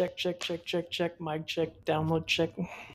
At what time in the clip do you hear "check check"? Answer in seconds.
0.00-0.40, 0.16-0.64, 0.40-0.90, 0.64-1.20